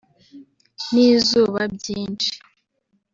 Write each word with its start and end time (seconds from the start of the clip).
n’izuba 0.91 1.61
byinshi 1.75 2.31